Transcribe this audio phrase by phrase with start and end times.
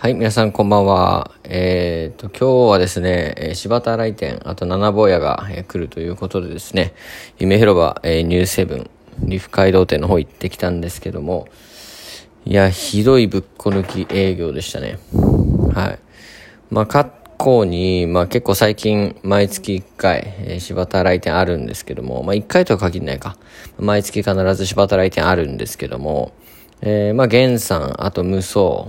[0.00, 1.32] はい、皆さんこんばんは。
[1.42, 6.94] えっ、と、今日はですね、えー柴田来店、あと七坊屋が、えー来るということでですね、
[7.40, 8.90] 夢広場、えーニューセブン、
[9.24, 11.48] リフ街道店の方行ってきたんですけども、
[12.44, 15.00] いや、ひどいぶっこ抜き営業でしたね。
[15.74, 15.98] はい。
[16.70, 23.36] まあ、過去に、まあ結構最近、毎月1回、えー柴田来店あるんですけども、まあ1回とは限らないか。
[23.80, 26.30] 毎月必ず柴田来店あるんですけども、
[26.80, 28.86] えー、まあ、源さん、あと無双、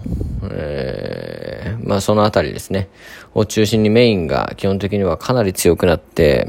[0.51, 2.89] えー、まあ、そのあたりですね、
[3.33, 6.47] を中心にメインが基本的にはかなり強くなって、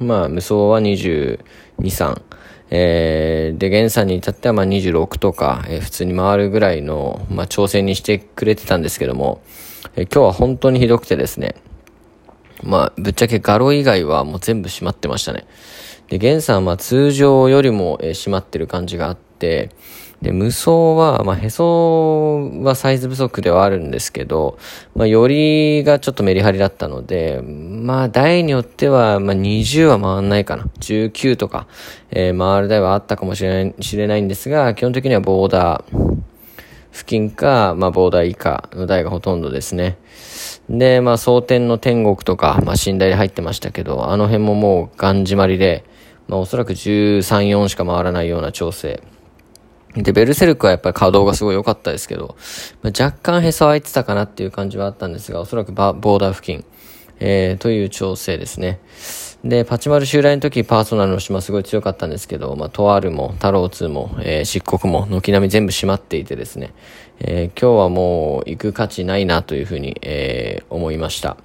[0.00, 1.38] まあ、無双は22、
[1.78, 2.22] 3、
[2.70, 9.42] えー、で、源さんに至ってはまあ26とか、えー普通に回るぐらいの、まあ、挑戦にしてくれてたんですけども、
[9.96, 11.54] えー今日は本当にひどくてですね、
[12.62, 15.46] まあ、ぶっちゃけガロ以外はもう全部閉まってましたね。
[16.08, 19.31] で、ゲンさんは通常よりも、閉まってる感じがあって、
[20.22, 24.56] で、無双は、まあ、へそはサイズ不足ではあるんですけど、
[24.94, 30.64] まあ、よりがちょっとメリハリだったので、まあ、台によっては、まあ、20は回んないかな。
[30.78, 31.66] 19とか、
[32.12, 36.16] えー回る台はあったかもしれない、知れないんですが、基本的にはボーダー、
[36.92, 39.96] 付近か、まあ、ボーダー以下の台がほとんどですね。
[40.68, 45.84] で、まあ、蒼天の天国とか、まあ、寝台で入ってましたけど、あの辺ももうガン締まりで、
[46.28, 49.02] まあ、おそらく13、4しか回らないような調整。
[49.96, 52.36] で、ベルセルクはやっぱり稼働がすごい良かったですけど、
[52.82, 56.64] 若干へそ空いてたかなっていう感じはあったんですが、おそらくボーダー付近、
[57.20, 58.80] えー、という調整ですね。
[59.44, 66.72] で、パチマル襲来の時パーソナルの島すごい強かったんですけど、まあ、トアールも、太郎2も、えー、漆黒も、軒並み全部閉まっていてですね、
[67.20, 71.36] えー今日はもう行く価値ないなというふうに、えー思いました。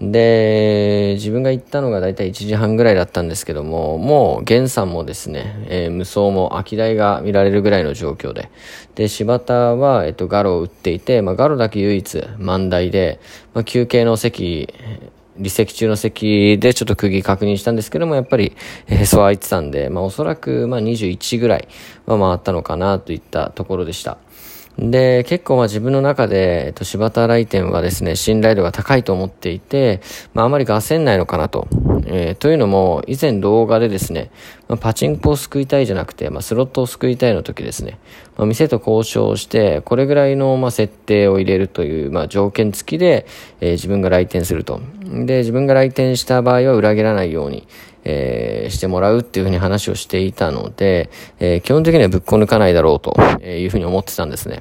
[0.00, 8.50] で、自分が行ったのがだいたい1時半ぐらいだったんですけども、もう、源さんもですね、えー無双も空き台が見られるぐらいの状況で。
[8.94, 13.20] で、柴田は、えっと、ガロを打っていて、まあ、ガロだけ唯一、満台で、
[13.54, 14.68] まあ、休憩の席、
[15.38, 18.54] 離席中の席でちょっと釘確認したんですけども、やっぱり、
[18.86, 21.68] へそは空いてたんで、まあ、おそらく、まあ、21ぐらい
[22.04, 24.18] は回ったのかなといったところでした。
[24.78, 30.00] で、結構まあ自分の中で、えっと、柴田来店はですね、信頼度が高いと思っていて、
[30.34, 31.66] まああまりガセんないのかなと。
[32.08, 34.30] えーというのも、以前動画でですね、
[34.68, 37.98] まあ、パチンコを救いたいじゃなくて、まあスロットを救いたいの時ですね、
[38.36, 43.26] まあ、店と交渉して、これぐらいのまあ設定を入れるという、まあ条件付きで、
[43.60, 44.80] えー自分が来店すると。
[45.02, 47.66] で、自分が来店した場合は裏切らないように、
[48.08, 54.58] えーしてもらうっていうふうに話をしていたので、えー基本的にはぶっこ抜かないだろうというふうに思ってたんですね。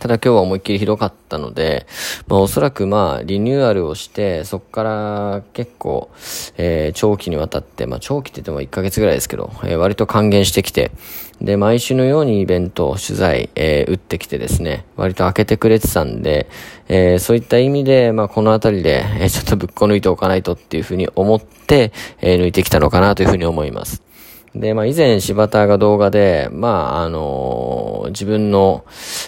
[0.00, 1.86] ただ今日は思いっきりひどかったので、
[2.26, 6.10] まあおそらくまあリニューアルをして、そこから結構、
[6.56, 10.90] えー長期にわたって、まあ長期って言っても1ヶ月ぐらいですけど、えー割と還元してきて、
[11.42, 16.48] で、毎週のようにイベント、取材、えー打ってきてですね、割と開けてくれてたんで、
[16.88, 24.02] えーそういった意味で、まあこのあたりで、えーちょっとぶっこ抜いておかないとっていうふうに思って、えー抜いてきたのかなというふうに思います。
[24.54, 28.84] で、まあ、以前柴田が動画で、まあ、あの自分の、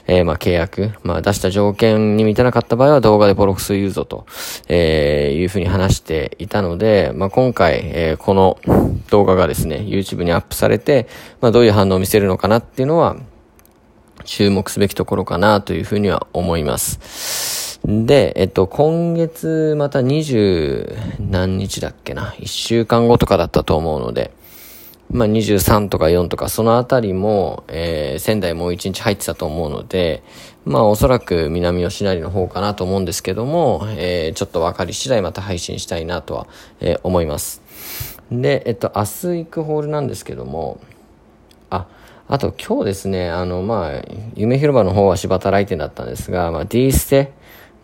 [0.06, 4.26] えーまあ、契約、まあ、出した条件に満たなかった場合は動画でボロクス言うぞと、
[4.68, 8.58] えーいうふうに話していたので、まあ、今回、えーこの
[9.10, 11.06] 動画がですね、YouTube にアップされて、
[11.40, 13.16] まあ、どういう反応を見せるのかなっていうのは、
[14.24, 17.80] 注目すべきところかなというふうには思います。
[17.84, 24.30] で、えっと、今月また20何日だっけな、1週間後とかだったと思うので、
[25.12, 30.22] まあ、23とか4とか、そのあたりも、えー仙台もう1日入ってたと思うので、
[30.64, 36.46] まあ、おそらく南吉成の方かなと思うんですけども、えーちょっと分かり次第また配信したいなとは、
[36.80, 37.62] えー思います。
[38.30, 40.80] で、えっと、明日行くホールなんですけども、
[41.68, 41.86] あ、
[42.28, 44.02] あと今日ですね、あの、まあ、
[44.34, 47.32] 夢広場の方は柴田来店だったんですが、まあ、D ステ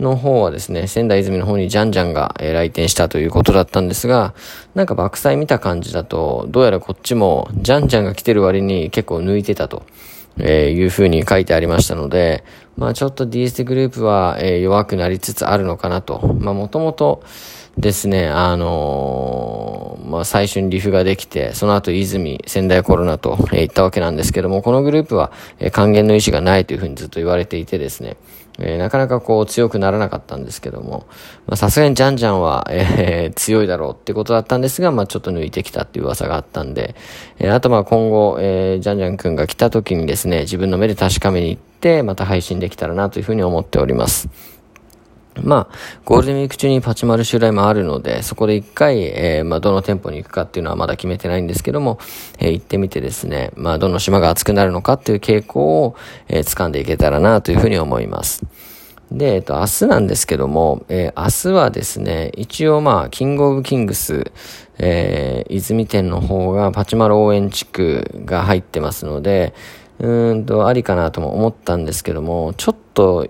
[0.01, 4.35] の方はですね、仙台泉の方にジャンジャンが、来店したということだったんですが、
[4.75, 9.83] なんか爆災見た感じだと、どうやらこっちも、ジャンジャンが来てる割に結構抜いてたと。
[10.41, 12.45] えーいう風に書いてありましたので、
[12.77, 16.37] まあちょっと D ステグループは、えー弱くなりつつあるのかなと。
[16.39, 17.23] まあもともと
[17.77, 28.17] ですね、あのーまあ最初にリフができて、その後泉、仙台コロナと、えー言ったわけなんですけども、このグループは、えー還元の意思がないというふうにずっと言われていてですね、
[28.59, 31.07] えーなかなかこう強くならなかったんですけども、
[31.47, 36.95] まさすがにジャンジャンは、えー強いだろうってことだったんですが、まあちょっと抜いてきたっていう噂があったんで、
[37.39, 44.29] えーあとまあ今後、えージャンジャン君が来た時にですね、自分の目で確かめに行って、また配信できたらなというふうに思っております。
[45.43, 51.99] まあ、ゴールデンウィーク中にパチマル襲来もあるので、そこで一回、えーまあ、どの店舗に行くかっていうのはまだ決めてないんですけども、
[52.39, 55.97] えー行ってみてですね、まあ、どの島が熱くなるのかっていう傾向を、
[56.29, 58.45] えー掴んでいけたらなというふうに思います。
[59.11, 64.33] で、えっと、明日なんですけども、えー、明日はですね、一応まあ、キングオブキングス、
[64.79, 69.55] えー、泉店の方がパチマロ応援地区が入ってますので、
[70.01, 73.27] うんと、ありかなとも思ったんですけども、ちょっと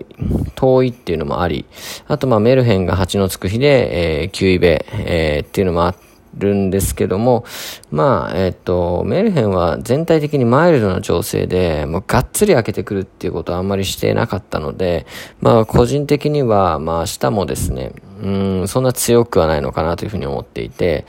[0.55, 1.65] 遠いっていうのもあり、
[2.07, 6.08] あとまあメルヘンが8のつく日で、えー、9イベ、えー、っていうのもあって、
[6.39, 7.45] るんですけども、
[7.91, 15.05] まあ、えっと、メルヘンは全体的にマイルドな情勢で、もうがっつり開けてくるっていうことはあんまりしてなかったので、
[15.41, 17.91] まあ、個人的には、まあ、明日もですね、
[18.21, 21.05] うん、そんな強くはないのかなというふうに思っていて、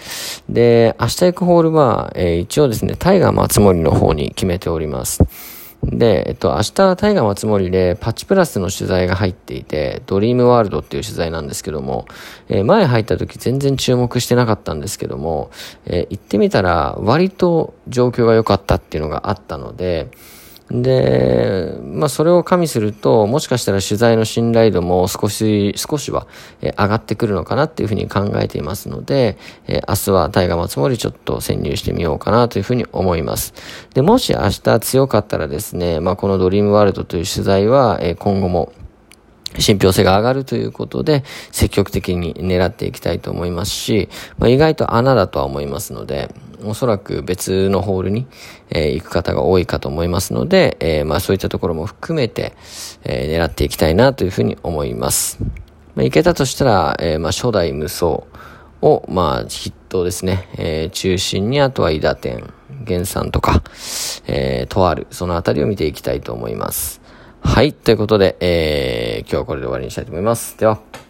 [0.48, 5.22] で、明日行くホールは、えー、一応ですね、タイガー松森の方に決めております。
[5.82, 12.06] で、えっと、明日、タイガー松森でパッチプラスの取材が入っていて、ドリームワールドっていう取材なんですけども、
[12.48, 15.50] えー、前入った時全然注目してなかったんですけども、
[15.86, 20.10] えー、行ってみたら割と状況が良かったっていうのがあったので、
[20.70, 26.28] で、まあそれを加味すると、もしかしたら取材の信頼度も少し、少しは、
[26.62, 29.36] 上がってくるのかなっていうふうに考えていますので、
[29.66, 33.52] え明日は大河松森ちょっと潜入してみようかなというふうに思います。
[33.94, 38.72] で、もし明日強かったらですね、まあこのドリームワールドという取材は、え今後も
[39.58, 44.08] 信憑性が上がるということで、積極的に狙っていきたいと思いますし、
[44.38, 46.32] まあ、意外と穴だとは思いますので、
[46.64, 48.26] おそらく別のホールに、
[48.70, 52.54] えー、行く方が多いかと思いますので、えー、まあそういったところも含めて、
[53.04, 55.38] えー、狙っていきたいなというふうに思います。
[55.94, 58.22] まあ、行けたとしたら、えー、まあ初代無双
[58.82, 62.52] を、まあ筆頭ですね、えー、中心にあとは伊田店、
[62.86, 63.62] 原産とか、
[64.26, 67.00] えー、とある、そのあたりを見ていきたいと思います。
[67.42, 67.72] はい。
[67.72, 70.58] ということで、えー、今日はこれで終わりにしたいと思います。
[70.58, 71.09] では。